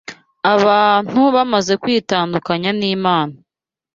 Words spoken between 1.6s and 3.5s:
kwitandukanya n’Imana